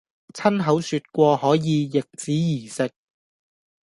[0.33, 2.91] 親口説過可以「易子而食」；